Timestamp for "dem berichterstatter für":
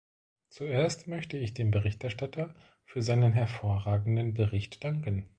1.53-3.03